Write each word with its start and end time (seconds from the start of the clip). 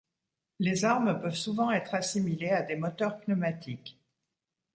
Les 0.57 0.83
armes 0.83 1.21
peuvent 1.21 1.35
souvent 1.35 1.69
être 1.69 1.93
assimilées 1.93 2.49
à 2.49 2.63
des 2.63 2.75
moteurs 2.75 3.19
pneumatiques. 3.19 4.01